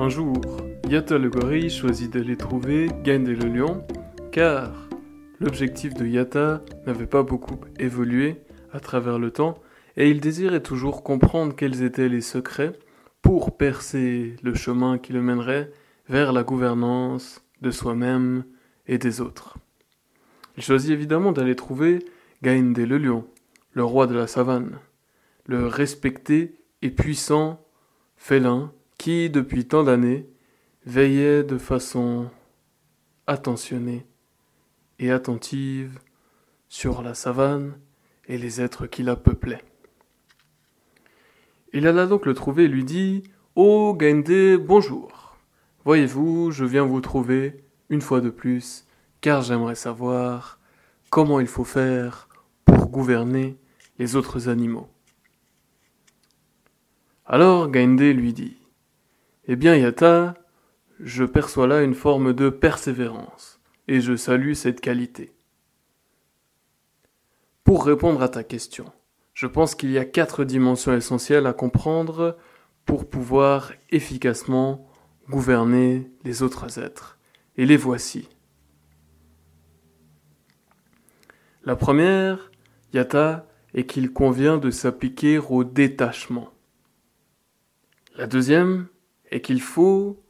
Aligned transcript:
Un 0.00 0.08
jour, 0.08 0.40
Yata 0.88 1.18
le 1.18 1.28
gorille 1.28 1.70
choisit 1.70 2.12
d'aller 2.12 2.36
trouver 2.36 2.88
Gainde 3.02 3.26
le 3.26 3.48
lion, 3.48 3.84
car 4.30 4.88
l'objectif 5.40 5.92
de 5.92 6.06
Yata 6.06 6.62
n'avait 6.86 7.08
pas 7.08 7.24
beaucoup 7.24 7.58
évolué 7.80 8.36
à 8.72 8.78
travers 8.78 9.18
le 9.18 9.32
temps, 9.32 9.58
et 9.96 10.08
il 10.08 10.20
désirait 10.20 10.62
toujours 10.62 11.02
comprendre 11.02 11.56
quels 11.56 11.82
étaient 11.82 12.08
les 12.08 12.20
secrets 12.20 12.78
pour 13.22 13.56
percer 13.56 14.36
le 14.40 14.54
chemin 14.54 14.98
qui 14.98 15.12
le 15.12 15.20
mènerait 15.20 15.72
vers 16.08 16.32
la 16.32 16.44
gouvernance 16.44 17.44
de 17.60 17.72
soi-même 17.72 18.44
et 18.86 18.98
des 18.98 19.20
autres. 19.20 19.58
Il 20.56 20.62
choisit 20.62 20.92
évidemment 20.92 21.32
d'aller 21.32 21.56
trouver 21.56 21.98
Gainde 22.44 22.78
le 22.78 22.98
lion, 22.98 23.24
le 23.72 23.82
roi 23.82 24.06
de 24.06 24.14
la 24.14 24.28
savane, 24.28 24.78
le 25.46 25.66
respecté 25.66 26.54
et 26.82 26.90
puissant 26.90 27.66
félin 28.16 28.72
qui, 28.98 29.30
depuis 29.30 29.66
tant 29.66 29.84
d'années, 29.84 30.28
veillait 30.84 31.44
de 31.44 31.56
façon 31.56 32.28
attentionnée 33.26 34.06
et 34.98 35.12
attentive 35.12 36.00
sur 36.68 37.02
la 37.02 37.14
savane 37.14 37.78
et 38.26 38.36
les 38.36 38.60
êtres 38.60 38.86
qui 38.86 39.02
la 39.02 39.16
peuplaient. 39.16 39.62
Il 41.72 41.86
alla 41.86 42.06
donc 42.06 42.26
le 42.26 42.34
trouver 42.34 42.64
et 42.64 42.68
lui 42.68 42.84
dit 42.84 43.22
Oh 43.54 43.94
Gainde, 43.94 44.56
bonjour. 44.58 45.36
Voyez-vous, 45.84 46.50
je 46.50 46.64
viens 46.64 46.84
vous 46.84 47.00
trouver 47.00 47.64
une 47.90 48.00
fois 48.00 48.20
de 48.20 48.30
plus, 48.30 48.86
car 49.20 49.42
j'aimerais 49.42 49.74
savoir 49.74 50.58
comment 51.10 51.40
il 51.40 51.46
faut 51.46 51.64
faire 51.64 52.28
pour 52.64 52.88
gouverner 52.88 53.56
les 53.98 54.16
autres 54.16 54.48
animaux. 54.48 54.88
Alors 57.26 57.70
Gainde 57.70 58.00
lui 58.00 58.32
dit 58.32 58.56
Eh 59.50 59.56
bien, 59.56 59.74
Yata, 59.76 60.34
je 61.00 61.24
perçois 61.24 61.66
là 61.66 61.82
une 61.82 61.94
forme 61.94 62.34
de 62.34 62.50
persévérance, 62.50 63.60
et 63.88 64.02
je 64.02 64.14
salue 64.14 64.52
cette 64.52 64.82
qualité. 64.82 65.32
Pour 67.64 67.86
répondre 67.86 68.22
à 68.22 68.28
ta 68.28 68.44
question, 68.44 68.92
je 69.32 69.46
pense 69.46 69.74
qu'il 69.74 69.90
y 69.90 69.96
a 69.96 70.04
quatre 70.04 70.44
dimensions 70.44 70.92
essentielles 70.92 71.46
à 71.46 71.54
comprendre 71.54 72.36
pour 72.84 73.08
pouvoir 73.08 73.72
efficacement 73.90 74.86
gouverner 75.30 76.10
les 76.24 76.42
autres 76.42 76.78
êtres. 76.78 77.18
Et 77.56 77.64
les 77.64 77.76
voici. 77.76 78.28
La 81.64 81.74
première, 81.74 82.50
Yata, 82.92 83.46
est 83.74 83.86
qu'il 83.86 84.12
convient 84.12 84.58
de 84.58 84.70
s'appliquer 84.70 85.38
au 85.38 85.64
détachement. 85.64 86.50
La 88.16 88.26
deuxième 88.26 88.88
est 89.30 89.40
qu'il 89.40 89.60
faut 89.60 90.22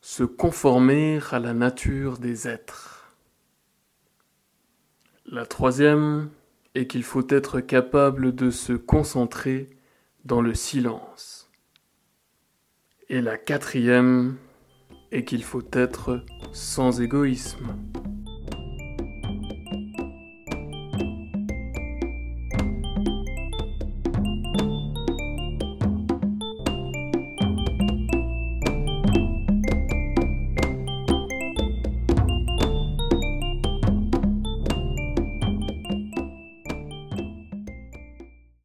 se 0.00 0.22
conformer 0.22 1.18
à 1.30 1.38
la 1.38 1.54
nature 1.54 2.18
des 2.18 2.46
êtres. 2.46 3.16
La 5.26 5.46
troisième 5.46 6.30
et 6.74 6.86
qu'il 6.86 7.04
faut 7.04 7.26
être 7.28 7.60
capable 7.60 8.34
de 8.34 8.50
se 8.50 8.72
concentrer 8.72 9.70
dans 10.24 10.42
le 10.42 10.54
silence. 10.54 11.50
Et 13.08 13.20
la 13.20 13.38
quatrième 13.38 14.36
est 15.10 15.24
qu'il 15.24 15.44
faut 15.44 15.64
être 15.72 16.24
sans 16.52 17.00
égoïsme. 17.00 17.76